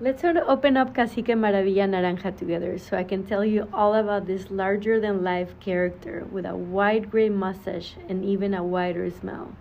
Let's 0.00 0.22
sort 0.22 0.36
of 0.36 0.46
open 0.46 0.76
up 0.76 0.94
Cacique 0.94 1.34
Maravilla 1.34 1.88
Naranja 1.88 2.30
together 2.30 2.78
so 2.78 2.96
I 2.96 3.02
can 3.02 3.26
tell 3.26 3.44
you 3.44 3.66
all 3.72 3.96
about 3.96 4.26
this 4.26 4.48
larger 4.48 5.00
than 5.00 5.24
life 5.24 5.58
character 5.58 6.24
with 6.30 6.46
a 6.46 6.54
wide 6.54 7.10
gray 7.10 7.28
mustache 7.28 7.96
and 8.08 8.24
even 8.24 8.54
a 8.54 8.62
wider 8.62 9.10
smile. 9.10 9.56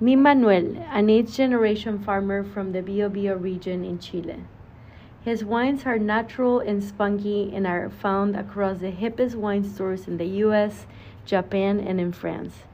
Mi 0.00 0.16
Manuel, 0.16 0.76
an 0.92 1.08
eighth 1.08 1.34
generation 1.34 1.98
farmer 1.98 2.44
from 2.44 2.72
the 2.72 2.82
Biobío 2.82 3.42
region 3.42 3.86
in 3.86 3.98
Chile. 3.98 4.44
His 5.22 5.42
wines 5.42 5.86
are 5.86 5.98
natural 5.98 6.60
and 6.60 6.84
spunky 6.84 7.50
and 7.54 7.66
are 7.66 7.88
found 7.88 8.36
across 8.36 8.80
the 8.80 8.92
hippest 8.92 9.34
wine 9.34 9.64
stores 9.64 10.06
in 10.06 10.18
the 10.18 10.44
US, 10.44 10.84
Japan, 11.24 11.80
and 11.80 11.98
in 11.98 12.12
France. 12.12 12.64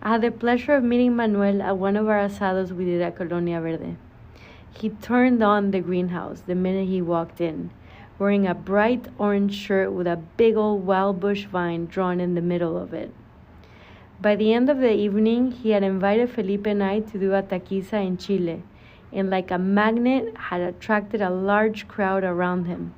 I 0.00 0.12
had 0.12 0.22
the 0.22 0.30
pleasure 0.30 0.72
of 0.72 0.84
meeting 0.84 1.14
Manuel 1.14 1.60
at 1.60 1.76
one 1.76 1.96
of 1.98 2.08
our 2.08 2.26
asados 2.26 2.72
we 2.72 2.86
did 2.86 3.02
at 3.02 3.16
Colonia 3.16 3.60
Verde. 3.60 3.98
He 4.72 4.90
turned 4.90 5.42
on 5.42 5.70
the 5.70 5.80
greenhouse 5.80 6.40
the 6.40 6.54
minute 6.54 6.88
he 6.88 7.02
walked 7.02 7.40
in, 7.40 7.70
wearing 8.18 8.46
a 8.46 8.54
bright 8.54 9.06
orange 9.18 9.54
shirt 9.54 9.92
with 9.92 10.06
a 10.06 10.20
big 10.36 10.56
old 10.56 10.86
wild 10.86 11.20
bush 11.20 11.46
vine 11.46 11.86
drawn 11.86 12.20
in 12.20 12.34
the 12.34 12.40
middle 12.40 12.76
of 12.76 12.92
it. 12.92 13.12
By 14.20 14.34
the 14.34 14.52
end 14.52 14.68
of 14.68 14.78
the 14.78 14.92
evening, 14.92 15.52
he 15.52 15.70
had 15.70 15.82
invited 15.82 16.30
Felipe 16.30 16.66
and 16.66 16.82
I 16.82 17.00
to 17.00 17.18
do 17.18 17.34
a 17.34 17.42
taquiza 17.42 18.04
in 18.04 18.16
Chile, 18.16 18.62
and 19.12 19.30
like 19.30 19.50
a 19.50 19.58
magnet 19.58 20.36
had 20.36 20.60
attracted 20.60 21.22
a 21.22 21.30
large 21.30 21.86
crowd 21.86 22.24
around 22.24 22.64
him. 22.64 22.94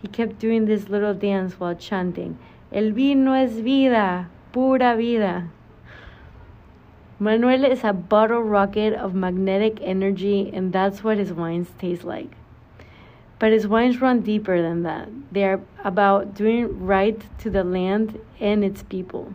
He 0.00 0.08
kept 0.08 0.38
doing 0.38 0.66
this 0.66 0.88
little 0.88 1.14
dance 1.14 1.58
while 1.58 1.74
chanting, 1.74 2.38
El 2.72 2.92
vino 2.92 3.32
es 3.32 3.58
vida, 3.58 4.28
pura 4.52 4.96
vida. 4.96 5.48
Manuel 7.20 7.64
is 7.64 7.82
a 7.82 7.92
bottle 7.92 8.42
rocket 8.42 8.94
of 8.94 9.12
magnetic 9.12 9.80
energy, 9.82 10.52
and 10.54 10.72
that's 10.72 11.02
what 11.02 11.18
his 11.18 11.32
wines 11.32 11.68
taste 11.76 12.04
like. 12.04 12.30
But 13.40 13.50
his 13.50 13.66
wines 13.66 14.00
run 14.00 14.20
deeper 14.20 14.62
than 14.62 14.84
that. 14.84 15.08
They 15.32 15.42
are 15.42 15.60
about 15.82 16.34
doing 16.34 16.86
right 16.86 17.20
to 17.38 17.50
the 17.50 17.64
land 17.64 18.20
and 18.38 18.64
its 18.64 18.84
people. 18.84 19.34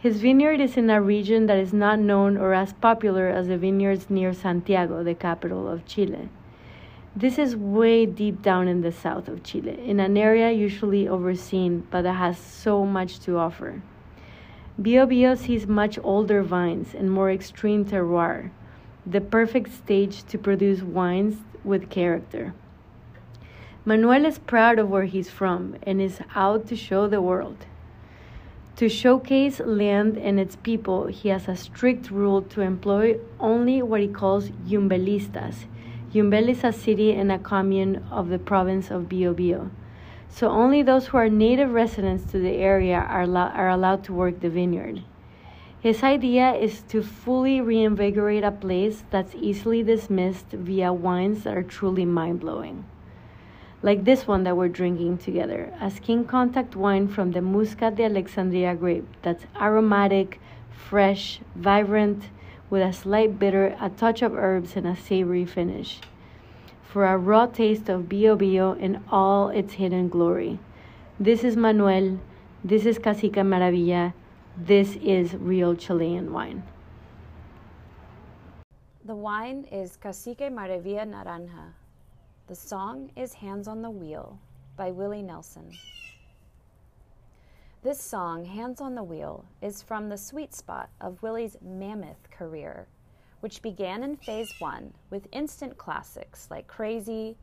His 0.00 0.20
vineyard 0.20 0.60
is 0.60 0.76
in 0.76 0.90
a 0.90 1.00
region 1.00 1.46
that 1.46 1.56
is 1.56 1.72
not 1.72 1.98
known 1.98 2.36
or 2.36 2.52
as 2.52 2.74
popular 2.74 3.28
as 3.28 3.48
the 3.48 3.56
vineyards 3.56 4.10
near 4.10 4.34
Santiago, 4.34 5.02
the 5.02 5.14
capital 5.14 5.68
of 5.68 5.86
Chile. 5.86 6.28
This 7.16 7.38
is 7.38 7.56
way 7.56 8.04
deep 8.04 8.42
down 8.42 8.68
in 8.68 8.82
the 8.82 8.92
south 8.92 9.28
of 9.28 9.42
Chile, 9.42 9.78
in 9.82 9.98
an 9.98 10.18
area 10.18 10.50
usually 10.50 11.08
overseen, 11.08 11.86
but 11.90 12.02
that 12.02 12.14
has 12.14 12.36
so 12.36 12.84
much 12.84 13.18
to 13.20 13.38
offer. 13.38 13.80
Biobío 14.80 15.36
sees 15.36 15.66
much 15.66 15.98
older 16.02 16.42
vines 16.42 16.94
and 16.94 17.10
more 17.10 17.30
extreme 17.30 17.84
terroir, 17.84 18.50
the 19.04 19.20
perfect 19.20 19.70
stage 19.70 20.24
to 20.24 20.38
produce 20.38 20.80
wines 20.82 21.36
with 21.62 21.90
character. 21.90 22.54
Manuel 23.84 24.24
is 24.24 24.38
proud 24.38 24.78
of 24.78 24.88
where 24.88 25.04
he's 25.04 25.28
from 25.28 25.76
and 25.82 26.00
is 26.00 26.20
out 26.34 26.66
to 26.68 26.74
show 26.74 27.06
the 27.06 27.20
world. 27.20 27.66
To 28.76 28.88
showcase 28.88 29.60
land 29.60 30.16
and 30.16 30.40
its 30.40 30.56
people, 30.56 31.08
he 31.08 31.28
has 31.28 31.48
a 31.48 31.56
strict 31.56 32.10
rule 32.10 32.40
to 32.40 32.62
employ 32.62 33.18
only 33.38 33.82
what 33.82 34.00
he 34.00 34.08
calls 34.08 34.48
yumbelistas. 34.66 35.66
Yumbel 36.14 36.48
is 36.48 36.64
a 36.64 36.72
city 36.72 37.12
and 37.12 37.30
a 37.30 37.38
commune 37.38 38.02
of 38.10 38.30
the 38.30 38.38
province 38.38 38.90
of 38.90 39.02
Biobío. 39.02 39.70
So 40.34 40.48
only 40.48 40.82
those 40.82 41.08
who 41.08 41.18
are 41.18 41.28
native 41.28 41.72
residents 41.72 42.24
to 42.32 42.38
the 42.38 42.56
area 42.56 42.96
are, 42.96 43.26
lo- 43.26 43.52
are 43.52 43.68
allowed 43.68 44.02
to 44.04 44.14
work 44.14 44.40
the 44.40 44.48
vineyard. 44.48 45.02
His 45.78 46.02
idea 46.02 46.54
is 46.54 46.80
to 46.88 47.02
fully 47.02 47.60
reinvigorate 47.60 48.42
a 48.42 48.50
place 48.50 49.04
that's 49.10 49.34
easily 49.34 49.82
dismissed 49.82 50.46
via 50.50 50.90
wines 50.90 51.44
that 51.44 51.54
are 51.54 51.62
truly 51.62 52.06
mind 52.06 52.40
blowing. 52.40 52.86
Like 53.82 54.04
this 54.04 54.26
one 54.26 54.44
that 54.44 54.56
we're 54.56 54.68
drinking 54.68 55.18
together, 55.18 55.70
a 55.82 55.90
skin 55.90 56.24
contact 56.24 56.76
wine 56.76 57.08
from 57.08 57.32
the 57.32 57.42
Muscat 57.42 57.96
de 57.96 58.04
Alexandria 58.04 58.74
grape 58.74 59.06
that's 59.20 59.44
aromatic, 59.60 60.40
fresh, 60.70 61.40
vibrant, 61.54 62.30
with 62.70 62.80
a 62.80 62.92
slight 62.92 63.38
bitter, 63.38 63.76
a 63.78 63.90
touch 63.90 64.22
of 64.22 64.34
herbs, 64.34 64.76
and 64.76 64.86
a 64.86 64.96
savory 64.96 65.44
finish 65.44 66.00
for 66.92 67.06
a 67.06 67.16
raw 67.16 67.46
taste 67.46 67.88
of 67.88 68.02
Biobío 68.02 68.78
in 68.78 69.02
all 69.10 69.48
its 69.48 69.72
hidden 69.72 70.10
glory. 70.10 70.58
This 71.18 71.42
is 71.42 71.56
Manuel. 71.56 72.18
This 72.62 72.84
is 72.84 72.98
Cacique 72.98 73.42
Maravilla. 73.42 74.12
This 74.58 74.96
is 74.96 75.32
real 75.32 75.74
Chilean 75.74 76.34
wine. 76.34 76.62
The 79.06 79.14
wine 79.14 79.64
is 79.72 79.96
Cacique 79.96 80.52
Maravilla 80.52 81.06
Naranja. 81.06 81.72
The 82.46 82.54
song 82.54 83.10
is 83.16 83.32
Hands 83.32 83.66
on 83.66 83.80
the 83.80 83.88
Wheel 83.88 84.38
by 84.76 84.90
Willie 84.90 85.22
Nelson. 85.22 85.72
This 87.82 88.02
song, 88.02 88.44
Hands 88.44 88.78
on 88.82 88.94
the 88.94 89.02
Wheel, 89.02 89.46
is 89.62 89.80
from 89.80 90.10
the 90.10 90.18
sweet 90.18 90.54
spot 90.54 90.90
of 91.00 91.22
Willie's 91.22 91.56
mammoth 91.62 92.30
career 92.30 92.86
which 93.42 93.60
began 93.60 94.04
in 94.04 94.16
phase 94.16 94.54
one 94.60 94.94
with 95.10 95.26
instant 95.32 95.76
classics 95.76 96.46
like 96.48 96.68
Crazy, 96.68 97.36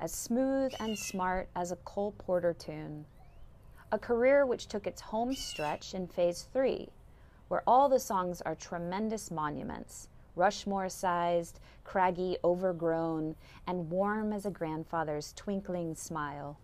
as 0.00 0.12
smooth 0.12 0.70
and 0.80 0.98
smart 0.98 1.48
as 1.56 1.72
a 1.72 1.76
Cole 1.76 2.12
Porter 2.18 2.52
tune. 2.52 3.06
A 3.90 3.98
career 3.98 4.44
which 4.44 4.66
took 4.66 4.86
its 4.86 5.00
home 5.00 5.34
stretch 5.34 5.94
in 5.94 6.08
phase 6.08 6.46
three, 6.52 6.90
where 7.48 7.62
all 7.66 7.88
the 7.88 7.98
songs 7.98 8.42
are 8.42 8.54
tremendous 8.54 9.30
monuments, 9.30 10.08
Rushmore 10.34 10.90
sized, 10.90 11.58
craggy, 11.84 12.36
overgrown, 12.44 13.34
and 13.66 13.88
warm 13.88 14.34
as 14.34 14.44
a 14.44 14.50
grandfather's 14.50 15.32
twinkling 15.32 15.94
smile. 15.94 16.58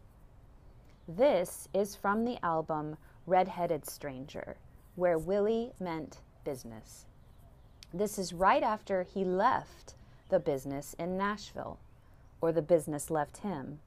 This 1.08 1.66
is 1.72 1.96
from 1.96 2.26
the 2.26 2.36
album 2.44 2.98
Red-Headed 3.26 3.88
Stranger, 3.88 4.56
where 4.96 5.16
Willie 5.16 5.72
meant 5.80 6.20
business. 6.44 7.06
This 7.94 8.18
is 8.18 8.32
right 8.32 8.62
after 8.62 9.02
he 9.02 9.22
left 9.22 9.94
the 10.30 10.40
business 10.40 10.94
in 10.98 11.18
Nashville, 11.18 11.78
or 12.40 12.50
the 12.50 12.62
business 12.62 13.10
left 13.10 13.38
him, 13.38 13.80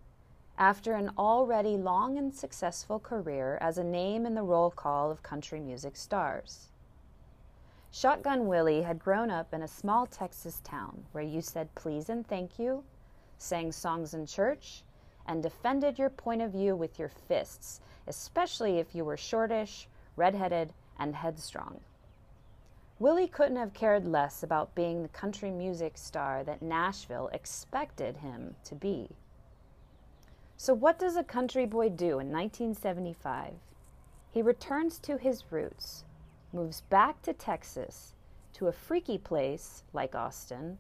after 0.60 0.94
an 0.94 1.10
already 1.18 1.76
long 1.76 2.16
and 2.16 2.32
successful 2.32 3.00
career 3.00 3.58
as 3.60 3.80
a 3.80 3.84
name 3.84 4.28
in 4.28 4.36
the 4.36 4.44
roll 4.44 4.70
call 4.70 5.10
of 5.10 5.24
country 5.24 5.60
music 5.60 5.96
stars. 5.96 6.68
Shotgun 7.90 8.46
Willie 8.46 8.84
had 8.84 9.00
grown 9.00 9.32
up 9.32 9.54
in 9.56 9.64
a 9.64 9.68
small 9.68 10.06
Texas 10.06 10.62
town 10.64 11.06
where 11.12 11.24
you 11.24 11.42
said 11.42 11.74
please 11.74 12.08
and 12.08 12.28
thank 12.28 12.60
you, 12.60 12.84
sang 13.40 13.72
songs 13.72 14.14
in 14.14 14.28
church, 14.28 14.84
and 15.26 15.42
defended 15.42 15.98
your 15.98 16.12
point 16.12 16.44
of 16.44 16.52
view 16.52 16.76
with 16.76 17.00
your 17.00 17.10
fists, 17.10 17.82
especially 18.06 18.78
if 18.78 18.94
you 18.94 19.04
were 19.04 19.18
shortish, 19.18 19.88
redheaded, 20.16 20.74
and 21.00 21.16
headstrong. 21.16 21.80
Willie 22.98 23.28
couldn't 23.28 23.58
have 23.58 23.74
cared 23.74 24.08
less 24.08 24.42
about 24.42 24.74
being 24.74 25.02
the 25.02 25.10
country 25.10 25.52
music 25.52 25.98
star 25.98 26.46
that 26.46 26.62
Nashville 26.62 27.30
expected 27.34 28.18
him 28.18 28.56
to 28.64 28.74
be. 28.74 29.10
So, 30.56 30.74
what 30.74 30.98
does 30.98 31.18
a 31.18 31.24
country 31.24 31.66
boy 31.66 31.90
do 31.90 32.20
in 32.20 32.32
1975? 32.32 33.56
He 34.32 34.42
returns 34.42 34.98
to 35.00 35.18
his 35.18 35.52
roots, 35.52 36.06
moves 36.54 36.82
back 36.82 37.22
to 37.24 37.34
Texas, 37.34 38.14
to 38.54 38.68
a 38.68 38.72
freaky 38.72 39.18
place 39.18 39.84
like 39.92 40.16
Austin, 40.16 40.78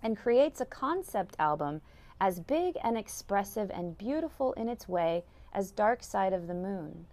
and 0.00 0.16
creates 0.16 0.60
a 0.60 0.66
concept 0.66 1.34
album 1.40 1.80
as 2.20 2.38
big 2.38 2.76
and 2.84 2.96
expressive 2.96 3.68
and 3.70 3.98
beautiful 3.98 4.52
in 4.52 4.68
its 4.68 4.88
way 4.88 5.24
as 5.52 5.72
Dark 5.72 6.04
Side 6.04 6.32
of 6.32 6.46
the 6.46 6.54
Moon. 6.54 7.06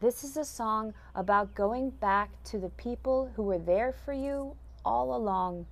This 0.00 0.24
is 0.24 0.36
a 0.36 0.44
song 0.44 0.92
about 1.14 1.54
going 1.54 1.90
back 1.90 2.30
to 2.44 2.58
the 2.58 2.68
people 2.70 3.30
who 3.36 3.42
were 3.42 3.58
there 3.58 3.92
for 3.92 4.12
you 4.12 4.56
all 4.84 5.16
along, 5.16 5.66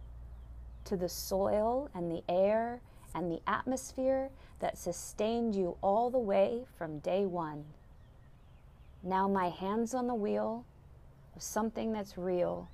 to 0.84 0.96
the 0.96 1.08
soil 1.08 1.90
and 1.94 2.10
the 2.10 2.22
air 2.28 2.80
and 3.14 3.30
the 3.30 3.42
atmosphere 3.46 4.30
that 4.60 4.78
sustained 4.78 5.54
you 5.54 5.76
all 5.82 6.08
the 6.08 6.18
way 6.18 6.64
from 6.78 7.00
day 7.00 7.26
one. 7.26 7.64
Now 9.02 9.28
my 9.28 9.48
hand's 9.48 9.92
on 9.92 10.06
the 10.06 10.14
wheel 10.14 10.64
of 11.34 11.42
something 11.42 11.92
that's 11.92 12.16
real, 12.16 12.70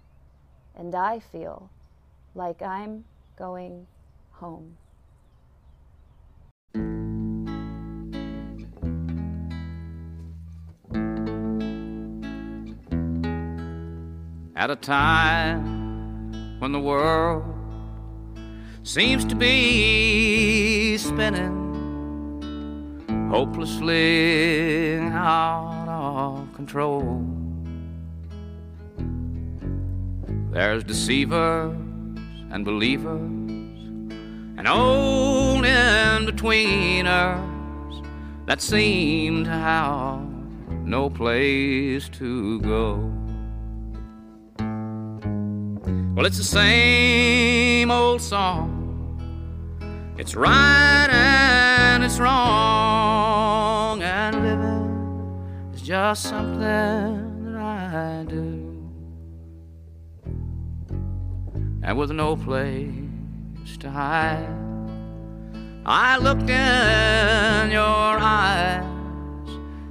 and 0.76 0.94
I 0.94 1.18
feel 1.18 1.70
like 2.34 2.62
I'm 2.62 3.04
going 3.36 3.86
home. 4.32 4.76
At 14.58 14.70
a 14.72 14.76
time 14.76 16.58
when 16.58 16.72
the 16.72 16.80
world 16.80 17.44
seems 18.82 19.24
to 19.24 19.36
be 19.36 20.98
spinning 20.98 21.54
hopelessly 23.30 24.98
out 25.12 25.86
of 25.88 26.52
control. 26.54 27.24
There's 30.50 30.82
deceivers 30.82 31.76
and 32.50 32.64
believers 32.64 33.20
and 34.58 34.66
old 34.66 35.64
in 35.64 36.26
betweeners 36.26 37.38
that 38.46 38.60
seem 38.60 39.44
to 39.44 39.50
have 39.50 40.20
no 40.82 41.08
place 41.08 42.08
to 42.08 42.60
go. 42.62 43.17
Well, 46.18 46.26
it's 46.26 46.36
the 46.38 46.42
same 46.42 47.92
old 47.92 48.20
song. 48.20 48.74
It's 50.18 50.34
right 50.34 51.08
and 51.08 52.02
it's 52.02 52.18
wrong, 52.18 54.02
and 54.02 54.42
living 54.42 55.70
is 55.72 55.80
just 55.80 56.24
something 56.24 57.44
that 57.44 57.54
I 57.54 58.24
do. 58.26 58.90
And 61.84 61.96
with 61.96 62.10
no 62.10 62.34
place 62.34 63.76
to 63.78 63.88
hide, 63.88 64.48
I 65.86 66.18
looked 66.18 66.50
in 66.50 67.70
your 67.70 68.18
eyes 68.18 68.82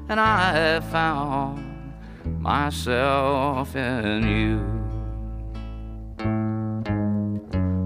and 0.10 0.20
I 0.20 0.82
found 0.92 1.64
myself 2.42 3.78
in 3.78 4.28
you. 4.28 4.87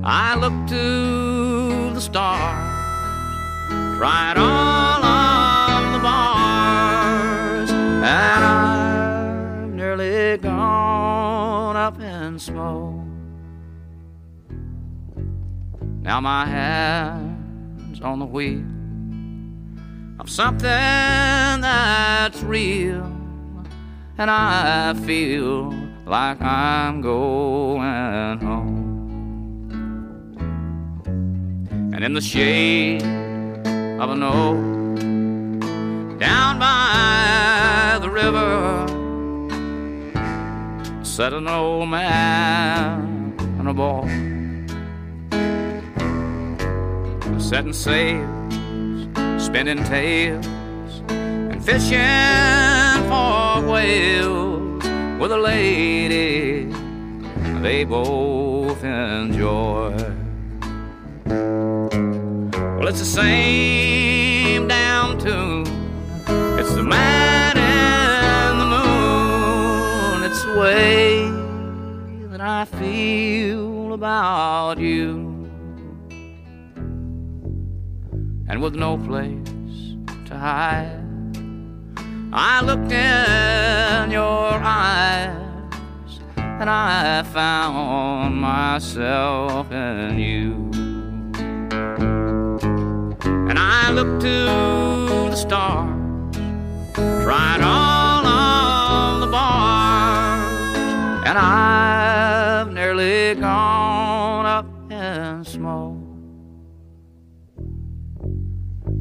I 0.04 0.36
looked 0.36 0.70
to 0.70 1.94
the 1.94 2.02
stars, 2.02 2.40
tried 4.00 4.34
all 4.36 5.04
of 5.06 5.94
the 5.94 6.00
bars, 6.00 7.70
and 7.70 8.44
I've 8.44 9.70
nearly 9.70 10.38
gone 10.40 11.76
up 11.76 12.02
in 12.02 12.40
smoke. 12.40 12.96
Now 16.02 16.20
my 16.20 16.48
hand's 16.48 18.02
on 18.02 18.18
the 18.18 18.26
wheel 18.26 18.66
of 20.20 20.32
something 20.32 20.64
that's 21.62 22.42
real, 22.42 23.04
and 24.18 24.32
I 24.32 24.96
feel 25.06 25.72
like 26.08 26.42
I'm 26.42 27.02
going 27.02 28.40
home. 28.40 28.81
And 32.02 32.08
in 32.08 32.14
the 32.14 32.22
shade 32.22 33.04
of 33.04 34.10
an 34.10 34.24
oak 34.24 34.58
down 36.18 36.58
by 36.58 38.00
the 38.02 38.10
river, 38.10 38.88
sat 41.06 41.32
an 41.32 41.48
old 41.48 41.90
man 41.90 43.36
and 43.60 43.70
a 43.70 43.74
boy 43.76 44.08
setting 47.40 47.72
sails, 47.72 49.08
spinning 49.38 49.84
tales, 49.84 50.48
and 51.08 51.64
fishing 51.64 52.00
for 53.12 53.62
whales 53.72 54.84
with 55.20 55.32
a 55.32 55.38
lady 55.38 56.64
they 57.62 57.84
both 57.84 58.84
enjoy. 58.84 60.12
It's 62.92 63.00
the 63.00 63.06
same 63.06 64.68
down 64.68 65.18
tune. 65.18 65.66
It's 66.60 66.74
the 66.74 66.84
man 66.84 67.58
and 67.58 68.60
the 68.60 68.66
moon. 68.66 70.24
It's 70.30 70.44
the 70.44 70.60
way 70.60 71.32
that 72.28 72.42
I 72.42 72.66
feel 72.66 73.94
about 73.94 74.78
you. 74.78 75.50
and 78.50 78.62
with 78.62 78.76
no 78.76 78.98
place 78.98 79.96
to 80.26 80.36
hide. 80.36 81.00
I 82.34 82.62
looked 82.62 82.92
in 82.92 84.12
your 84.12 84.52
eyes 84.62 86.20
and 86.36 86.70
I 86.70 87.24
found 87.24 88.36
myself 88.36 89.72
in 89.72 90.20
you. 90.20 90.71
Looked 94.04 94.22
to 94.22 94.46
the 95.30 95.36
stars, 95.36 96.36
tried 97.24 97.62
all 97.62 98.26
of 98.26 99.22
the 99.22 99.28
bars, 99.28 101.24
and 101.28 101.38
I've 101.38 102.74
nearly 102.74 103.36
gone 103.36 104.48
up 104.48 104.66
in 104.92 105.44
smoke. 105.46 106.00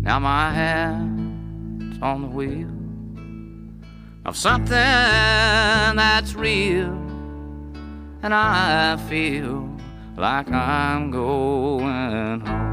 Now 0.03 0.19
my 0.19 0.53
hand's 0.53 1.99
on 2.03 2.21
the 2.21 2.29
wheel 2.29 2.69
of 4.27 4.37
something 4.37 4.77
that's 4.77 6.35
real, 6.35 6.93
and 8.23 8.35
I 8.35 8.99
feel 9.09 9.67
like 10.19 10.51
I'm 10.51 11.11
going 11.11 12.41
home. 12.41 12.70